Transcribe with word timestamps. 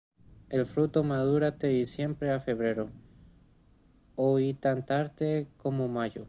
El 0.49 0.65
fruto 0.65 1.03
madura 1.03 1.51
de 1.51 1.67
diciembre 1.67 2.31
a 2.31 2.39
febrero, 2.39 2.89
o 4.15 4.39
y 4.39 4.55
tan 4.55 4.83
tarde 4.83 5.47
como 5.57 5.87
mayo. 5.87 6.19